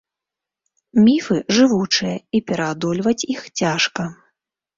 Міфы 1.03 1.37
жывучыя 1.57 2.15
і 2.39 2.41
пераадольваць 2.49 3.27
іх 3.37 3.41
цяжка. 3.63 4.09